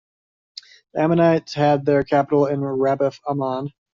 The 0.95 1.01
Ammonites 1.01 1.53
had 1.53 1.85
their 1.85 2.03
capital 2.03 2.47
in 2.47 2.61
Rabbath 2.65 3.19
Ammon. 3.29 3.69